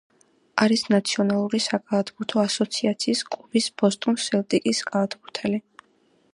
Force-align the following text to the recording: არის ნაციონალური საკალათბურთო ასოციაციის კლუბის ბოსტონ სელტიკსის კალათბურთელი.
არის 0.63 0.83
ნაციონალური 0.93 1.59
საკალათბურთო 1.65 2.41
ასოციაციის 2.45 3.21
კლუბის 3.35 3.69
ბოსტონ 3.83 4.21
სელტიკსის 4.25 4.85
კალათბურთელი. 4.93 5.65